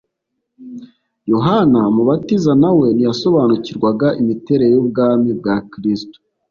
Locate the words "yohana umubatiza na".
1.31-2.71